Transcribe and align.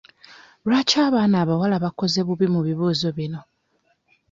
Lwaki 0.65 0.95
abaana 1.07 1.35
abawala 1.43 1.75
baakoze 1.83 2.19
bubi 2.27 2.45
mu 2.53 2.59
bibuuzo 2.67 3.07
bino? 3.17 3.41